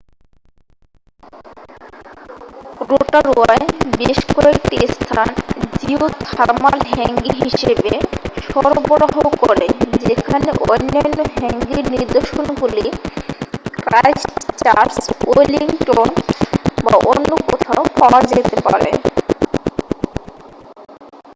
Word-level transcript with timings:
রোটারুয়ায় 2.89 3.65
বেশ 3.99 4.19
কয়েকটি 4.35 4.77
স্থান 4.93 5.27
জিওথার্মাল 5.79 6.77
হ্যাঙ্গি 6.91 7.31
হিসাবে 7.41 7.91
সরবরাহ 8.47 9.15
করে 9.41 9.67
যেখানে 10.03 10.49
অন্যান্য 10.67 11.19
হ্যাঙ্গির 11.35 11.85
নির্দশনগুলি 11.93 12.85
ক্রাইস্টচার্চ 13.79 14.97
ওয়েলিংটন 15.27 16.09
বা 16.83 16.93
অন্য 17.11 17.29
কোথাও 17.47 17.81
পাওয়া 17.99 18.19
যেতে 18.31 18.57
পারে 18.65 18.91